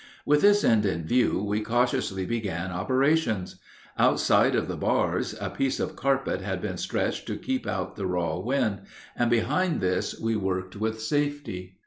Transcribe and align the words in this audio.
With 0.25 0.41
this 0.41 0.63
end 0.63 0.83
in 0.83 1.05
view 1.05 1.43
we 1.43 1.61
cautiously 1.61 2.25
began 2.25 2.71
operations. 2.71 3.57
Outside 3.99 4.55
of 4.55 4.67
the 4.67 4.75
bars 4.75 5.35
a 5.39 5.51
piece 5.51 5.79
of 5.79 5.95
carpet 5.95 6.41
had 6.41 6.59
been 6.59 6.77
stretched 6.77 7.27
to 7.27 7.37
keep 7.37 7.67
out 7.67 7.97
the 7.97 8.07
raw 8.07 8.39
wind, 8.39 8.79
and 9.15 9.29
behind 9.29 9.79
this 9.79 10.19
we 10.19 10.35
worked 10.35 10.75
with 10.75 10.99
safety. 11.03 11.77